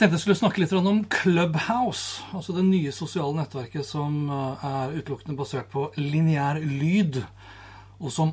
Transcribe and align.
Tenkte 0.00 0.16
jeg 0.16 0.22
skulle 0.22 0.38
snakke 0.38 0.62
litt 0.62 0.70
om 0.72 1.02
Clubhouse, 1.12 2.22
altså 2.32 2.54
det 2.56 2.62
nye 2.64 2.92
sosiale 2.94 3.36
nettverket 3.36 3.84
som 3.84 4.30
eh, 4.32 4.62
er 4.64 4.94
utelukkende 4.96 5.36
basert 5.36 5.68
på 5.68 5.90
lineær 5.98 6.56
lyd, 6.64 7.18
og 8.00 8.14
som 8.14 8.32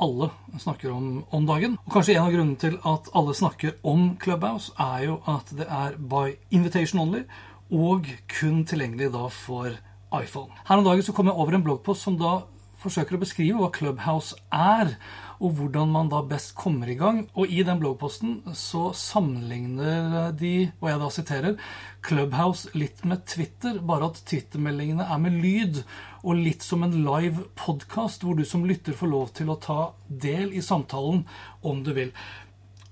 alle 0.00 0.28
snakker 0.60 0.92
om 0.92 1.22
om 1.32 1.46
dagen. 1.48 1.78
Og 1.86 1.94
Kanskje 1.94 2.18
en 2.18 2.26
av 2.26 2.34
grunnene 2.34 2.60
til 2.60 2.76
at 2.84 3.08
alle 3.16 3.36
snakker 3.36 3.78
om 3.80 4.10
Clubhouse, 4.20 4.74
er 4.76 5.06
jo 5.06 5.16
at 5.30 5.48
det 5.56 5.68
er 5.72 5.96
by 5.96 6.34
invitation 6.52 7.00
only, 7.00 7.24
og 7.72 8.08
kun 8.28 8.66
tilgjengelig 8.68 9.12
da 9.16 9.24
for 9.32 9.72
iPhone. 10.20 10.52
Her 10.68 10.82
om 10.82 10.84
dagen 10.84 11.06
så 11.06 11.16
kom 11.16 11.32
jeg 11.32 11.40
over 11.40 11.56
en 11.56 11.64
bloggpost 11.64 12.04
som 12.04 12.20
da 12.20 12.42
forsøker 12.80 13.16
å 13.16 13.24
beskrive 13.24 13.56
hva 13.60 13.72
Clubhouse 13.72 14.36
er, 14.52 14.98
og 15.40 15.54
hvordan 15.56 15.88
man 15.92 16.10
da 16.12 16.20
best 16.28 16.52
kommer 16.58 16.90
i 16.90 16.96
gang. 17.00 17.22
Og 17.32 17.48
i 17.48 17.62
den 17.66 17.80
bloggposten 17.80 18.40
så 18.56 18.90
sammenligner 18.96 20.34
de, 20.36 20.70
og 20.80 20.90
jeg 20.90 21.00
da 21.00 21.08
siterer, 21.14 21.70
Clubhouse 22.04 22.72
litt 22.76 23.00
med 23.08 23.24
Twitter, 23.28 23.80
bare 23.80 24.10
at 24.10 24.20
Twitter-meldingene 24.28 25.08
er 25.08 25.22
med 25.22 25.38
lyd, 25.40 25.80
og 26.20 26.42
litt 26.44 26.64
som 26.66 26.84
en 26.84 26.98
live 27.06 27.46
podkast, 27.56 28.24
hvor 28.24 28.36
du 28.36 28.44
som 28.44 28.66
lytter 28.68 28.96
får 28.96 29.12
lov 29.12 29.32
til 29.40 29.52
å 29.52 29.58
ta 29.60 29.80
del 30.08 30.52
i 30.52 30.64
samtalen 30.64 31.24
om 31.64 31.82
du 31.86 31.94
vil. 31.96 32.12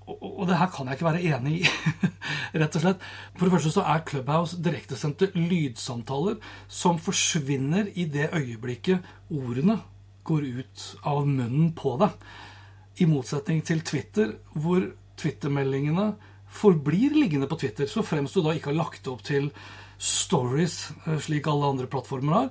Og, 0.09 0.47
det 0.49 0.57
her 0.57 0.71
kan 0.73 0.87
jeg 0.89 0.97
ikke 0.97 1.05
være 1.05 1.35
enig 1.35 1.59
i, 1.59 1.69
rett 2.61 2.79
og 2.79 2.81
slett. 2.81 3.05
For 3.37 3.45
det 3.45 3.53
første 3.53 3.75
så 3.75 3.85
er 3.85 4.01
Clubhouse 4.09 4.57
direktesendte 4.57 5.29
lydsamtaler 5.37 6.39
som 6.65 6.97
forsvinner 6.97 7.91
i 7.93 8.07
det 8.09 8.31
øyeblikket 8.33 9.05
ordene 9.29 9.77
går 10.23 10.47
ut 10.61 10.85
av 11.07 11.27
munnen 11.27 11.71
på 11.77 11.95
deg. 12.01 12.15
I 12.99 13.07
motsetning 13.07 13.61
til 13.65 13.81
Twitter, 13.87 14.33
hvor 14.53 14.83
Twitter-meldingene 15.19 16.13
forblir 16.49 17.13
liggende 17.15 17.47
på 17.47 17.59
Twitter, 17.61 17.87
så 17.87 18.03
fremst 18.03 18.35
du 18.35 18.41
da 18.43 18.55
ikke 18.55 18.71
har 18.71 18.79
lagt 18.81 19.07
opp 19.07 19.23
til 19.23 19.51
stories, 19.99 20.91
eh, 21.05 21.19
slik 21.19 21.47
alle 21.47 21.73
andre 21.73 21.87
plattformer 21.87 22.33
har. 22.33 22.49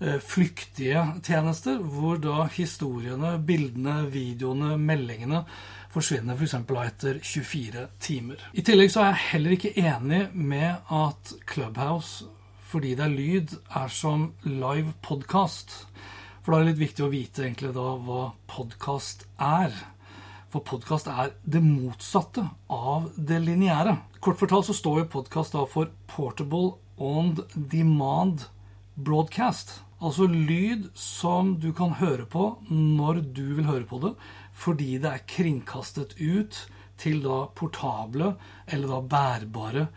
eh, 0.00 0.18
Flyktige 0.20 1.20
tjenester, 1.22 1.78
hvor 1.78 2.18
da 2.20 2.44
historiene, 2.52 3.38
bildene, 3.38 4.10
videoene, 4.12 4.76
meldingene 4.76 5.44
forsvinner 5.92 6.36
f.eks. 6.36 6.54
etter 6.54 7.20
24 7.22 7.86
timer. 8.00 8.36
I 8.52 8.62
tillegg 8.62 8.90
så 8.92 9.00
er 9.00 9.12
jeg 9.14 9.24
heller 9.30 9.56
ikke 9.56 9.72
enig 9.80 10.22
med 10.34 10.76
at 10.92 11.32
Clubhouse, 11.48 12.26
fordi 12.66 12.94
det 12.98 13.04
er 13.06 13.14
lyd, 13.14 13.56
er 13.74 13.88
som 13.88 14.32
live 14.44 14.92
podcast. 15.02 15.86
For 16.46 16.54
da 16.54 16.60
er 16.60 16.68
det 16.68 16.72
litt 16.76 16.82
viktig 16.84 17.02
å 17.02 17.10
vite 17.10 17.42
egentlig 17.42 17.72
da 17.74 17.84
hva 18.06 18.20
podkast 18.46 19.24
er. 19.42 19.72
For 20.54 20.62
podkast 20.62 21.08
er 21.10 21.32
det 21.42 21.58
motsatte 21.58 22.44
av 22.70 23.08
det 23.18 23.40
lineære. 23.42 23.96
Kort 24.22 24.38
fortalt 24.38 24.68
så 24.68 24.76
står 24.78 25.00
jo 25.00 25.06
podkast 25.16 25.56
da 25.56 25.64
for 25.66 25.90
Portable 26.06 26.76
On 27.02 27.32
Demand 27.56 28.44
Broadcast. 28.94 29.80
Altså 29.98 30.28
lyd 30.30 30.86
som 30.94 31.56
du 31.58 31.72
kan 31.74 31.96
høre 31.98 32.28
på 32.30 32.52
når 32.70 33.24
du 33.26 33.42
vil 33.56 33.66
høre 33.66 33.90
på 33.90 33.98
det, 34.06 34.14
fordi 34.54 35.00
det 35.02 35.16
er 35.16 35.26
kringkastet 35.26 36.14
ut 36.22 36.60
til 37.02 37.26
da 37.26 37.40
portable 37.58 38.36
eller 38.70 38.94
da 38.94 39.02
bærbare 39.02 39.88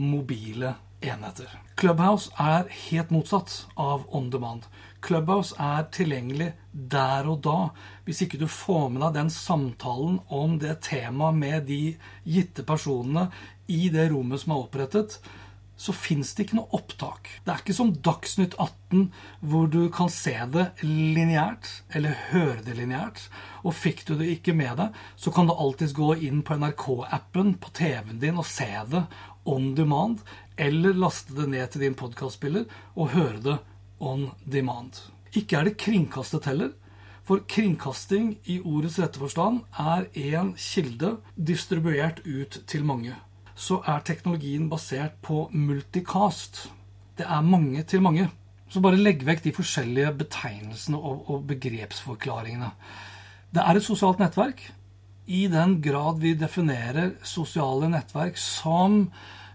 mobile 0.00 0.78
enheter. 1.04 1.52
Clubhouse 1.76 2.32
er 2.40 2.68
helt 2.88 3.12
motsatt 3.12 3.66
av 3.76 4.08
On 4.14 4.32
Demand. 4.32 4.64
Clubhouse 5.04 5.56
er 5.60 5.86
tilgjengelig 5.94 6.52
der 6.72 7.28
og 7.30 7.42
da. 7.44 7.58
Hvis 8.06 8.24
ikke 8.24 8.40
du 8.40 8.46
får 8.50 8.88
med 8.90 9.04
deg 9.04 9.18
den 9.18 9.32
samtalen 9.32 10.18
om 10.32 10.58
det 10.62 10.78
temaet 10.88 11.38
med 11.38 11.66
de 11.68 11.80
gitte 12.24 12.64
personene 12.66 13.28
i 13.70 13.88
det 13.92 14.10
rommet 14.12 14.42
som 14.42 14.54
er 14.54 14.62
opprettet, 14.64 15.18
så 15.76 15.92
fins 15.96 16.30
det 16.34 16.46
ikke 16.46 16.58
noe 16.60 16.76
opptak. 16.76 17.28
Det 17.44 17.50
er 17.50 17.62
ikke 17.62 17.76
som 17.76 17.90
Dagsnytt 18.06 18.54
18, 18.62 19.08
hvor 19.42 19.66
du 19.70 19.80
kan 19.92 20.10
se 20.12 20.34
det 20.54 20.68
lineært, 20.84 21.66
eller 21.90 22.14
høre 22.30 22.62
det 22.66 22.76
lineært. 22.78 23.26
Og 23.66 23.74
fikk 23.74 24.04
du 24.06 24.14
det 24.20 24.30
ikke 24.36 24.54
med 24.56 24.78
deg, 24.78 25.00
så 25.18 25.34
kan 25.34 25.50
du 25.50 25.54
alltids 25.56 25.96
gå 25.96 26.12
inn 26.28 26.44
på 26.46 26.58
NRK-appen 26.62 27.56
på 27.58 27.74
TV-en 27.74 28.22
din 28.22 28.38
og 28.38 28.48
se 28.48 28.70
det 28.92 29.04
on 29.50 29.74
demand, 29.76 30.22
eller 30.56 30.96
laste 30.96 31.34
det 31.36 31.50
ned 31.50 31.72
til 31.72 31.88
din 31.88 31.98
podkastspiller 31.98 32.68
og 32.94 33.10
høre 33.16 33.40
det 33.42 33.58
on 34.00 34.30
demand. 34.44 35.00
Ikke 35.34 35.58
er 35.58 35.68
det 35.68 35.78
kringkastet 35.80 36.48
heller. 36.50 36.72
For 37.24 37.40
kringkasting 37.48 38.34
i 38.52 38.58
ordets 38.60 38.98
rette 39.00 39.20
forstand 39.20 39.62
er 39.80 40.08
én 40.12 40.52
kilde 40.60 41.16
distribuert 41.34 42.20
ut 42.26 42.60
til 42.68 42.84
mange. 42.84 43.14
Så 43.56 43.80
er 43.86 44.04
teknologien 44.04 44.68
basert 44.68 45.16
på 45.22 45.48
multicast. 45.52 46.66
Det 47.16 47.24
er 47.24 47.40
mange 47.40 47.82
til 47.82 48.02
mange. 48.02 48.28
Så 48.68 48.82
bare 48.82 48.98
legg 48.98 49.22
vekk 49.24 49.44
de 49.44 49.54
forskjellige 49.54 50.12
betegnelsene 50.18 50.98
og, 50.98 51.28
og 51.30 51.44
begrepsforklaringene. 51.48 52.72
Det 53.54 53.62
er 53.62 53.78
et 53.78 53.86
sosialt 53.86 54.18
nettverk. 54.20 54.60
I 55.30 55.46
den 55.48 55.78
grad 55.80 56.18
vi 56.20 56.34
definerer 56.36 57.14
sosiale 57.24 57.88
nettverk 57.88 58.36
som 58.40 59.06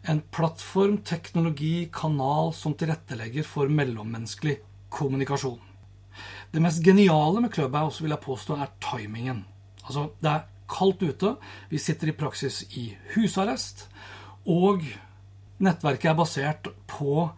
en 0.02 0.22
plattform, 0.32 1.00
teknologi, 1.04 1.90
kanal 1.94 2.54
som 2.56 2.76
tilrettelegger 2.78 3.46
for 3.48 3.72
mellommenneskelig 3.72 4.60
kommunikasjon. 4.90 5.60
Det 6.52 6.62
mest 6.64 6.84
geniale 6.84 7.44
med 7.44 7.54
Clubhouse 7.54 8.04
vil 8.04 8.14
jeg 8.16 8.24
påstå 8.24 8.58
er 8.58 8.72
timingen. 8.84 9.44
Altså, 9.86 10.10
det 10.22 10.32
er 10.32 10.48
kaldt 10.70 11.04
ute, 11.04 11.36
vi 11.70 11.82
sitter 11.82 12.12
i 12.12 12.18
praksis 12.18 12.64
i 12.78 12.90
husarrest, 13.16 13.88
og 14.50 14.86
nettverket 15.62 16.12
er 16.12 16.18
basert 16.18 16.72
på 16.90 17.30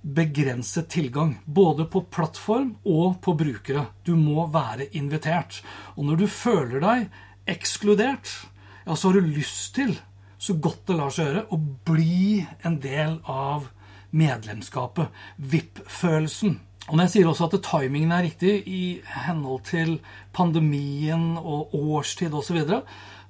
begrenset 0.00 0.88
tilgang. 0.88 1.34
Både 1.44 1.84
på 1.90 2.06
plattform 2.12 2.74
og 2.88 3.20
på 3.24 3.34
brukere. 3.36 3.86
Du 4.04 4.14
må 4.16 4.46
være 4.52 4.88
invitert. 4.96 5.60
Og 5.96 6.06
når 6.08 6.22
du 6.22 6.26
føler 6.26 6.80
deg 6.80 7.10
ekskludert, 7.50 8.30
ja, 8.86 8.94
så 8.94 9.10
har 9.10 9.18
du 9.18 9.34
lyst 9.34 9.74
til, 9.76 9.98
så 10.40 10.56
godt 10.56 10.86
det 10.88 10.96
lar 10.96 11.12
seg 11.12 11.28
gjøre, 11.28 11.44
å 11.52 11.60
bli 11.86 12.40
en 12.66 12.80
del 12.80 13.18
av 13.28 13.68
medlemskapet. 14.16 15.12
VIP-følelsen. 15.36 16.58
Og 16.88 16.96
når 16.96 17.06
jeg 17.06 17.12
sier 17.12 17.28
også 17.30 17.46
at 17.46 17.58
timingen 17.62 18.12
er 18.14 18.24
riktig 18.26 18.54
i 18.66 18.84
henhold 19.26 19.62
til 19.68 19.98
pandemien 20.34 21.36
og 21.38 21.74
årstid 21.76 22.32
osv., 22.34 22.48
så, 22.48 22.56
videre, 22.56 22.80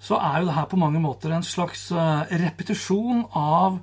så 0.00 0.20
er 0.22 0.40
jo 0.40 0.48
det 0.48 0.56
her 0.56 0.70
på 0.70 0.78
mange 0.80 1.02
måter 1.02 1.34
en 1.34 1.44
slags 1.44 1.90
eh, 1.92 2.30
repetisjon 2.40 3.26
av 3.36 3.82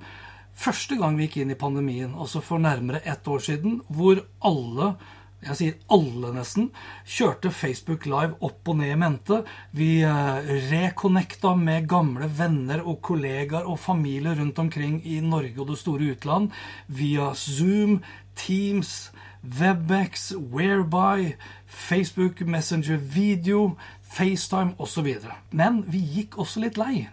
første 0.58 0.98
gang 0.98 1.14
vi 1.14 1.28
gikk 1.28 1.38
inn 1.44 1.54
i 1.54 1.60
pandemien, 1.60 2.16
altså 2.18 2.42
for 2.42 2.58
nærmere 2.58 3.04
ett 3.06 3.28
år 3.30 3.44
siden, 3.44 3.78
hvor 3.86 4.24
alle 4.42 4.96
jeg 5.38 5.54
sier 5.54 5.74
alle 5.94 6.32
nesten, 6.34 6.70
kjørte 7.06 7.52
Facebook 7.54 8.08
Live 8.10 8.34
opp 8.42 8.68
og 8.72 8.80
ned 8.80 8.90
i 8.90 8.98
mente. 8.98 9.36
Vi 9.70 10.00
eh, 10.02 10.50
reconnecta 10.72 11.52
med 11.54 11.86
gamle 11.90 12.26
venner 12.40 12.82
og 12.82 12.98
kollegaer 13.06 13.68
og 13.70 13.78
familie 13.78 14.34
rundt 14.34 14.58
omkring 14.58 14.98
i 15.06 15.20
Norge 15.22 15.54
og 15.62 15.70
det 15.70 15.78
store 15.78 16.10
utland 16.16 16.50
via 16.90 17.30
Zoom, 17.38 18.00
Teams, 18.34 19.12
Webex, 19.46 20.32
Whereby, 20.34 21.36
Facebook 21.66 22.42
Messenger 22.42 22.98
Video, 22.98 23.76
FaceTime 24.02 24.74
osv. 24.82 25.14
Men 25.54 25.84
vi 25.86 26.02
gikk 26.18 26.38
også 26.42 26.66
litt 26.66 26.82
lei. 26.82 27.06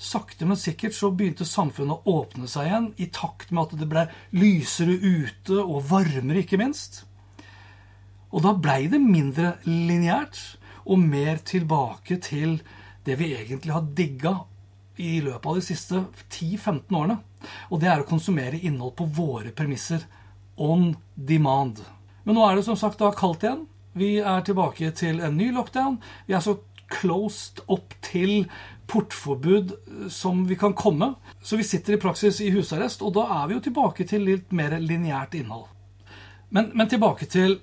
Sakte, 0.00 0.48
men 0.48 0.56
sikkert 0.58 0.96
så 0.96 1.12
begynte 1.12 1.44
samfunnet 1.46 2.00
å 2.00 2.20
åpne 2.24 2.48
seg 2.50 2.70
igjen, 2.70 2.92
i 2.96 3.12
takt 3.12 3.52
med 3.52 3.68
at 3.68 3.80
det 3.84 3.88
ble 3.92 4.08
lysere 4.32 4.96
ute 4.96 5.60
og 5.60 5.84
varmere, 5.92 6.40
ikke 6.40 6.58
minst. 6.60 7.04
Og 8.34 8.42
da 8.42 8.54
blei 8.58 8.88
det 8.90 8.98
mindre 8.98 9.54
lineært 9.68 10.40
og 10.84 10.98
mer 11.00 11.38
tilbake 11.46 12.18
til 12.22 12.58
det 13.06 13.16
vi 13.20 13.30
egentlig 13.36 13.72
har 13.72 13.86
digga 13.96 14.34
i 14.98 15.20
løpet 15.22 15.46
av 15.46 15.58
de 15.58 15.64
siste 15.64 16.02
10-15 16.26 16.98
årene. 16.98 17.18
Og 17.70 17.80
det 17.82 17.90
er 17.90 18.02
å 18.02 18.08
konsumere 18.08 18.60
innhold 18.60 18.96
på 18.98 19.06
våre 19.16 19.54
premisser. 19.54 20.02
On 20.56 20.92
demand. 21.14 21.82
Men 22.24 22.38
nå 22.38 22.44
er 22.46 22.58
det 22.58 22.66
som 22.66 22.78
sagt 22.78 23.02
da 23.02 23.12
kaldt 23.14 23.46
igjen. 23.46 23.64
Vi 23.94 24.16
er 24.18 24.42
tilbake 24.46 24.90
til 24.98 25.20
en 25.22 25.36
ny 25.38 25.50
lockdown. 25.54 26.00
Vi 26.26 26.34
er 26.34 26.42
så 26.42 26.56
closed 26.90 27.62
opp 27.70 27.94
til 28.04 28.48
portforbud 28.90 29.74
som 30.12 30.44
vi 30.48 30.58
kan 30.58 30.74
komme. 30.78 31.14
Så 31.42 31.58
vi 31.58 31.66
sitter 31.66 31.96
i 31.96 32.00
praksis 32.02 32.40
i 32.42 32.50
husarrest, 32.54 33.02
og 33.02 33.14
da 33.18 33.26
er 33.40 33.48
vi 33.48 33.58
jo 33.58 33.64
tilbake 33.68 34.06
til 34.10 34.26
litt 34.26 34.52
mer 34.54 34.76
lineært 34.82 35.38
innhold. 35.38 35.70
Men, 36.54 36.70
men 36.74 36.90
tilbake 36.90 37.26
til 37.30 37.58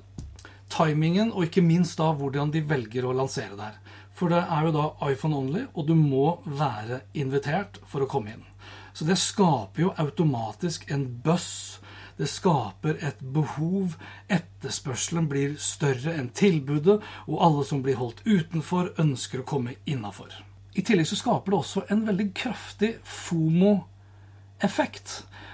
timingen, 0.71 1.31
og 1.31 1.47
ikke 1.47 1.63
minst 1.65 1.99
da 1.99 2.11
hvordan 2.15 2.51
de 2.53 2.63
velger 2.67 3.07
å 3.07 3.15
lansere 3.15 3.57
det 3.57 3.69
her. 3.69 3.77
For 4.15 4.31
det 4.31 4.41
er 4.43 4.67
jo 4.67 4.73
da 4.75 4.85
iPhone 5.09 5.37
only, 5.37 5.63
og 5.73 5.87
du 5.87 5.95
må 5.97 6.41
være 6.45 7.01
invitert 7.17 7.79
for 7.89 8.03
å 8.03 8.09
komme 8.11 8.35
inn. 8.35 8.45
Så 8.93 9.05
det 9.07 9.17
skaper 9.19 9.81
jo 9.85 9.93
automatisk 10.01 10.91
en 10.91 11.05
buzz. 11.23 11.79
Det 12.19 12.27
skaper 12.29 12.99
et 13.01 13.19
behov. 13.33 13.95
Etterspørselen 14.29 15.29
blir 15.31 15.55
større 15.57 16.13
enn 16.19 16.29
tilbudet, 16.37 16.99
og 17.25 17.41
alle 17.41 17.63
som 17.65 17.81
blir 17.81 17.99
holdt 18.01 18.21
utenfor, 18.27 18.93
ønsker 19.01 19.41
å 19.41 19.47
komme 19.47 19.79
innafor. 19.89 20.31
I 20.75 20.81
tillegg 20.87 21.07
så 21.09 21.15
skaper 21.19 21.51
det 21.51 21.57
også 21.57 21.81
en 21.91 22.07
veldig 22.07 22.33
kraftig 22.37 22.91
FOMO-effekt. 23.07 25.07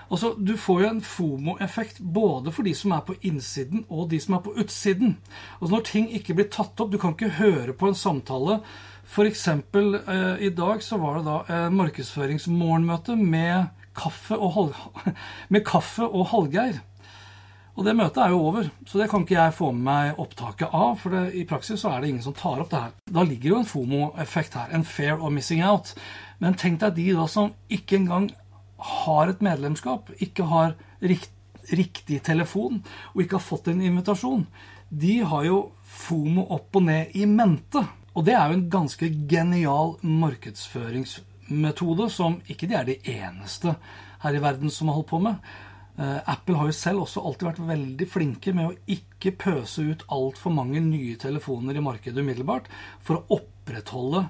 Altså, 0.09 0.33
Du 0.39 0.57
får 0.57 0.81
jo 0.81 0.89
en 0.89 1.01
FOMO-effekt 1.01 1.99
både 1.99 2.51
for 2.51 2.63
de 2.63 2.73
som 2.75 2.93
er 2.95 3.03
på 3.07 3.17
innsiden 3.21 3.85
og 3.89 4.09
de 4.11 4.19
som 4.23 4.37
er 4.37 4.43
på 4.45 4.55
utsiden. 4.55 5.17
Altså, 5.59 5.73
Når 5.75 5.87
ting 5.91 6.11
ikke 6.11 6.37
blir 6.37 6.49
tatt 6.51 6.79
opp 6.79 6.91
Du 6.91 6.97
kan 6.97 7.15
ikke 7.15 7.37
høre 7.39 7.73
på 7.73 7.87
en 7.87 7.95
samtale. 7.95 8.61
F.eks. 9.07 9.47
Eh, 9.47 10.37
i 10.39 10.49
dag 10.49 10.83
så 10.83 10.97
var 10.97 11.17
det 11.17 11.25
da 11.25 11.37
eh, 11.47 11.69
markedsføringsmorgenmøte 11.71 13.15
med 13.15 13.69
kaffe 13.95 14.35
og, 14.35 14.75
med 15.53 15.65
kaffe 15.65 16.03
og 16.03 16.27
Hallgeir. 16.33 16.81
Og 17.77 17.85
det 17.85 17.93
møtet 17.93 18.23
er 18.23 18.31
jo 18.33 18.39
over, 18.41 18.71
så 18.89 18.97
det 18.97 19.05
kan 19.11 19.21
ikke 19.21 19.35
jeg 19.35 19.53
få 19.53 19.67
med 19.71 19.83
meg 19.85 20.21
opptaket 20.21 20.73
av. 20.73 20.95
For 20.97 21.13
det, 21.13 21.35
i 21.37 21.45
praksis 21.45 21.83
så 21.83 21.91
er 21.93 22.01
det 22.01 22.09
ingen 22.09 22.25
som 22.25 22.33
tar 22.33 22.63
opp 22.63 22.71
det 22.71 22.79
her. 22.81 22.95
Da 23.13 23.23
ligger 23.23 23.51
jo 23.51 23.59
en 23.59 23.69
FOMO-effekt 23.69 24.57
her. 24.57 24.71
En 24.73 24.85
fair 24.87 25.21
og 25.21 25.29
missing 25.35 25.61
out. 25.61 25.93
Men 26.41 26.57
tenk 26.57 26.81
deg 26.81 26.97
de 26.97 27.11
da 27.19 27.27
som 27.29 27.53
ikke 27.69 27.99
engang 27.99 28.31
har 28.77 29.31
et 29.31 29.41
medlemskap, 29.41 30.11
ikke 30.21 30.45
har 30.49 30.75
rikt, 31.01 31.31
riktig 31.73 32.21
telefon 32.23 32.83
og 33.13 33.23
ikke 33.23 33.39
har 33.39 33.45
fått 33.45 33.67
en 33.71 33.81
invitasjon. 33.83 34.45
De 34.89 35.19
har 35.27 35.45
jo 35.47 35.71
FOMO 35.83 36.47
opp 36.55 36.75
og 36.79 36.83
ned 36.87 37.15
i 37.17 37.25
mente. 37.27 37.83
Og 38.17 38.25
det 38.25 38.33
er 38.33 38.49
jo 38.49 38.57
en 38.57 38.69
ganske 38.71 39.09
genial 39.29 39.95
markedsføringsmetode 40.01 42.09
som 42.13 42.39
ikke 42.49 42.69
de 42.69 42.77
er 42.77 42.87
de 42.87 42.97
eneste 43.17 43.75
her 44.23 44.37
i 44.37 44.41
verden 44.41 44.71
som 44.73 44.89
har 44.89 44.97
holdt 44.97 45.11
på 45.11 45.19
med. 45.21 45.35
Eh, 45.97 46.19
Apple 46.29 46.57
har 46.57 46.69
jo 46.69 46.77
selv 46.77 47.05
også 47.05 47.23
alltid 47.25 47.49
vært 47.51 47.67
veldig 47.67 48.07
flinke 48.09 48.53
med 48.57 48.71
å 48.71 48.97
ikke 48.97 49.35
pøse 49.37 49.85
ut 49.85 50.05
altfor 50.13 50.53
mange 50.53 50.81
nye 50.81 51.17
telefoner 51.19 51.77
i 51.77 51.83
markedet 51.83 52.23
umiddelbart 52.23 52.69
for 53.05 53.19
å 53.19 53.39
opprettholde 53.39 54.27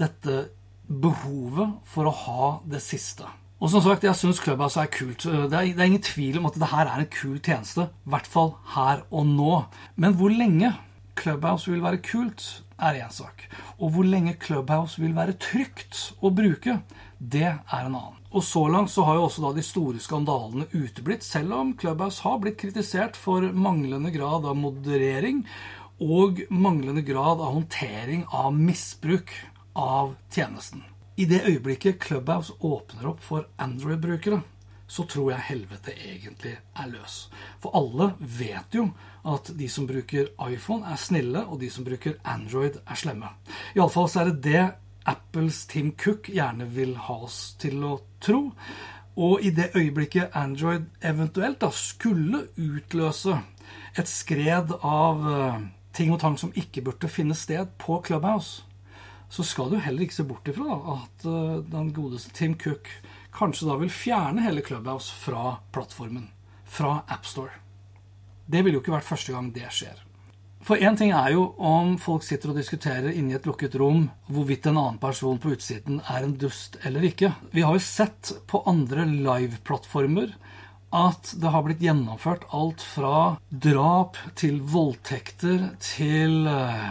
dette 0.00 0.42
behovet 0.88 1.78
for 1.88 2.08
å 2.08 2.18
ha 2.24 2.50
det 2.68 2.82
siste. 2.84 3.28
Og 3.62 3.70
som 3.70 3.82
sagt, 3.84 4.02
jeg 4.02 4.18
syns 4.18 4.40
Clubhouse 4.42 4.80
er 4.80 4.90
kult. 4.90 5.22
Eh, 5.22 5.44
det 5.46 5.54
er, 5.54 5.68
det 5.70 5.78
er, 5.78 5.90
ingen 5.92 6.02
tvil 6.02 6.40
om 6.40 6.48
at 6.48 6.56
det 6.58 6.72
her 6.72 6.88
er 6.90 7.04
en 7.04 7.12
kul 7.14 7.36
tjeneste. 7.38 7.86
I 8.02 8.10
hvert 8.10 8.26
fall 8.26 8.56
her 8.74 9.04
og 9.14 9.28
nå. 9.28 9.52
Men 9.94 10.16
hvor 10.18 10.34
lenge 10.34 10.72
Clubhouse 11.18 11.70
vil 11.70 11.84
være 11.84 12.00
kult, 12.02 12.42
er 12.82 12.98
én 13.04 13.12
sak. 13.14 13.46
Og 13.78 13.94
hvor 13.94 14.08
lenge 14.08 14.34
Clubhouse 14.42 14.98
vil 14.98 15.14
være 15.14 15.38
trygt 15.38 16.08
å 16.18 16.32
bruke, 16.34 16.80
det 17.22 17.46
er 17.52 17.84
en 17.84 17.94
annen. 17.94 18.18
Og 18.32 18.42
så 18.42 18.64
langt 18.72 18.90
så 18.90 19.04
har 19.06 19.20
jo 19.20 19.28
også 19.28 19.44
da 19.44 19.52
de 19.54 19.62
store 19.62 20.02
skandalene 20.02 20.66
uteblitt, 20.72 21.22
selv 21.22 21.54
om 21.54 21.74
Clubhouse 21.78 22.24
har 22.24 22.40
blitt 22.42 22.58
kritisert 22.58 23.18
for 23.20 23.46
manglende 23.54 24.10
grad 24.10 24.48
av 24.48 24.58
moderering 24.58 25.44
og 26.02 26.42
manglende 26.50 27.04
grad 27.06 27.38
av 27.38 27.52
håndtering 27.60 28.24
av 28.32 28.56
misbruk 28.56 29.30
av 29.78 30.16
tjenesten. 30.32 30.82
I 31.16 31.24
det 31.28 31.42
øyeblikket 31.44 32.00
Clubhouse 32.00 32.52
åpner 32.60 33.08
opp 33.10 33.20
for 33.20 33.46
Android-brukere, 33.60 34.40
så 34.88 35.04
tror 35.08 35.30
jeg 35.30 35.44
helvete 35.48 35.92
egentlig 35.92 36.54
er 36.76 36.88
løs. 36.88 37.30
For 37.60 37.72
alle 37.76 38.12
vet 38.20 38.76
jo 38.76 38.86
at 39.28 39.50
de 39.58 39.68
som 39.68 39.86
bruker 39.88 40.30
iPhone, 40.48 40.86
er 40.88 40.96
snille, 40.96 41.44
og 41.44 41.60
de 41.60 41.70
som 41.70 41.84
bruker 41.84 42.16
Android, 42.24 42.80
er 42.86 42.96
slemme. 43.00 43.28
Iallfall 43.76 44.08
så 44.08 44.20
er 44.22 44.32
det 44.32 44.42
det 44.44 44.64
Apples 45.08 45.66
Tim 45.66 45.92
Cook 45.98 46.28
gjerne 46.32 46.68
vil 46.70 46.96
ha 47.08 47.18
oss 47.26 47.54
til 47.60 47.84
å 47.84 47.98
tro. 48.22 48.42
Og 49.16 49.44
i 49.44 49.52
det 49.52 49.72
øyeblikket 49.76 50.32
Android 50.36 50.88
eventuelt 51.04 51.60
da 51.60 51.68
skulle 51.76 52.46
utløse 52.56 53.36
et 53.98 54.08
skred 54.08 54.72
av 54.80 55.24
uh, 55.28 55.60
ting 55.92 56.12
og 56.14 56.20
tang 56.22 56.38
som 56.40 56.52
ikke 56.56 56.84
burde 56.86 57.10
finne 57.12 57.36
sted 57.36 57.74
på 57.80 58.00
Clubhouse, 58.06 58.64
så 59.32 59.44
skal 59.46 59.72
du 59.72 59.80
heller 59.80 60.04
ikke 60.04 60.18
se 60.18 60.28
bort 60.28 60.48
ifra 60.52 60.76
at 60.98 61.24
uh, 61.24 61.62
den 61.64 61.90
godeste 61.96 62.34
Tim 62.36 62.58
Cook 62.60 62.90
kanskje 63.32 63.70
da 63.70 63.78
vil 63.80 63.92
fjerne 63.92 64.44
hele 64.44 64.64
Clubhouse 64.64 65.12
fra 65.16 65.56
plattformen. 65.72 66.28
Fra 66.68 66.98
AppStore. 67.08 67.54
Det 68.44 68.60
ville 68.60 68.76
jo 68.76 68.82
ikke 68.82 68.96
vært 68.98 69.08
første 69.08 69.32
gang 69.32 69.48
det 69.54 69.70
skjer. 69.72 70.02
For 70.62 70.78
én 70.78 70.94
ting 70.98 71.10
er 71.16 71.32
jo 71.34 71.48
om 71.58 71.96
folk 71.98 72.22
sitter 72.22 72.52
og 72.52 72.58
diskuterer 72.60 73.16
inni 73.16 73.34
et 73.34 73.48
lukket 73.48 73.74
rom 73.80 74.04
hvorvidt 74.28 74.68
en 74.70 74.76
annen 74.76 75.00
person 75.02 75.40
på 75.42 75.56
utsiden 75.56 75.98
er 76.04 76.22
en 76.22 76.36
dust 76.38 76.76
eller 76.86 77.08
ikke. 77.08 77.32
Vi 77.50 77.64
har 77.66 77.74
jo 77.74 77.82
sett 77.82 78.34
på 78.46 78.62
andre 78.70 79.08
live-plattformer 79.08 80.36
at 80.92 81.32
det 81.40 81.50
har 81.50 81.64
blitt 81.64 81.82
gjennomført 81.82 82.44
alt 82.54 82.84
fra 82.84 83.38
drap 83.48 84.20
til 84.38 84.60
voldtekter 84.60 85.70
til 85.82 86.44
eh, 86.46 86.88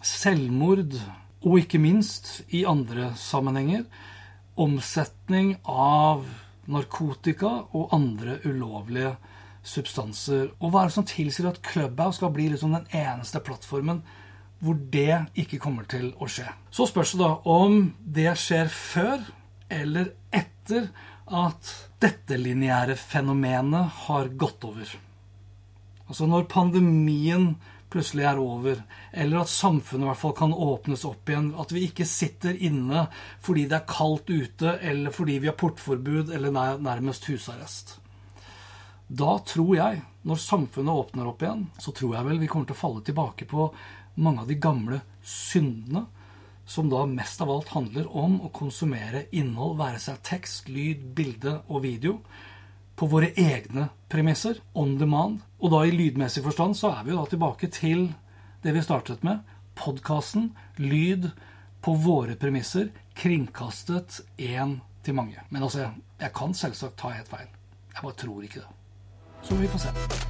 selvmord, 0.00 0.96
og 1.40 1.58
ikke 1.62 1.80
minst, 1.80 2.42
i 2.52 2.64
andre 2.68 3.12
sammenhenger, 3.16 3.84
omsetning 4.60 5.54
av 5.64 6.26
narkotika 6.70 7.52
og 7.72 7.94
andre 7.96 8.38
ulovlige 8.44 9.14
substanser. 9.66 10.50
Og 10.60 10.72
hva 10.72 10.82
er 10.82 10.90
det 10.90 10.96
som 10.96 11.08
tilsier 11.08 11.48
at 11.50 11.62
Clubhouse 11.64 12.20
skal 12.20 12.32
bli 12.34 12.50
liksom 12.52 12.74
den 12.76 12.88
eneste 12.96 13.42
plattformen 13.44 14.02
hvor 14.60 14.76
det 14.92 15.22
ikke 15.40 15.60
kommer 15.60 15.86
til 15.88 16.10
å 16.20 16.28
skje? 16.28 16.46
Så 16.68 16.88
spørs 16.90 17.14
det 17.14 17.22
da 17.22 17.32
om 17.48 17.94
det 18.04 18.34
skjer 18.40 18.68
før 18.72 19.24
eller 19.72 20.12
etter 20.36 20.90
at 21.30 21.70
dette 22.02 22.36
lineære 22.36 22.96
fenomenet 22.98 24.02
har 24.06 24.32
gått 24.36 24.64
over. 24.66 24.90
Altså 26.10 26.26
når 26.26 26.48
pandemien 26.50 27.54
plutselig 27.90 28.26
er 28.28 28.40
over, 28.40 28.82
eller 29.12 29.42
at 29.42 29.50
samfunnet 29.50 30.06
i 30.06 30.10
hvert 30.10 30.20
fall 30.20 30.36
kan 30.38 30.54
åpnes 30.54 31.04
opp 31.08 31.30
igjen. 31.30 31.50
At 31.58 31.72
vi 31.74 31.86
ikke 31.88 32.06
sitter 32.08 32.54
inne 32.54 33.06
fordi 33.42 33.66
det 33.70 33.80
er 33.80 33.88
kaldt 33.90 34.30
ute, 34.30 34.76
eller 34.78 35.14
fordi 35.14 35.40
vi 35.42 35.50
har 35.50 35.58
portforbud 35.58 36.30
eller 36.34 36.54
nærmest 36.80 37.26
husarrest. 37.30 37.96
Da 39.10 39.40
tror 39.42 39.74
jeg, 39.74 40.02
når 40.22 40.38
samfunnet 40.38 41.02
åpner 41.02 41.26
opp 41.26 41.42
igjen, 41.42 41.66
så 41.82 41.90
tror 41.96 42.14
jeg 42.14 42.28
vel 42.28 42.38
vi 42.38 42.48
kommer 42.50 42.68
til 42.70 42.78
å 42.78 42.82
falle 42.84 43.02
tilbake 43.02 43.48
på 43.50 43.66
mange 44.22 44.44
av 44.44 44.50
de 44.50 44.58
gamle 44.60 45.00
syndene, 45.26 46.04
som 46.70 46.86
da 46.86 47.02
mest 47.10 47.40
av 47.42 47.50
alt 47.50 47.72
handler 47.74 48.06
om 48.14 48.36
å 48.46 48.52
konsumere 48.54 49.24
innhold, 49.34 49.80
være 49.80 49.98
seg 49.98 50.20
tekst, 50.22 50.68
lyd, 50.70 51.02
bilde 51.16 51.56
og 51.66 51.82
video, 51.82 52.20
på 53.00 53.06
våre 53.06 53.30
egne 53.32 53.86
premisser, 54.12 54.58
on 54.76 54.98
demand. 55.00 55.38
Og 55.64 55.72
da 55.72 55.86
i 55.88 55.92
lydmessig 55.94 56.42
forstand 56.44 56.76
så 56.76 56.90
er 56.92 57.06
vi 57.06 57.14
jo 57.14 57.22
da 57.22 57.30
tilbake 57.32 57.70
til 57.72 58.10
det 58.60 58.74
vi 58.76 58.82
startet 58.84 59.24
med. 59.24 59.40
Podkasten, 59.80 60.50
lyd 60.76 61.30
på 61.80 61.94
våre 62.04 62.36
premisser, 62.36 62.90
kringkastet 63.16 64.20
én 64.36 64.82
til 65.04 65.16
mange. 65.16 65.40
Men 65.48 65.64
altså, 65.64 65.88
jeg 66.20 66.34
kan 66.36 66.52
selvsagt 66.52 67.00
ta 67.00 67.14
helt 67.14 67.32
feil. 67.32 67.48
Jeg 67.94 68.02
bare 68.02 68.20
tror 68.20 68.44
ikke 68.44 68.66
det. 68.66 68.68
Så 69.48 69.56
vi 69.56 69.72
får 69.72 69.86
se. 69.86 70.29